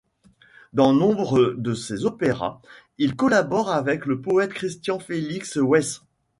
[0.73, 2.59] Dans nombre de ces opéras
[2.97, 6.01] il collabore avec le poète Christian Felix Weisse.